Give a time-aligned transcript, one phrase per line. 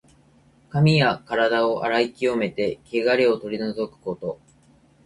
[0.71, 4.39] 髪やからだを洗い清めて、けがれを取り除くこと。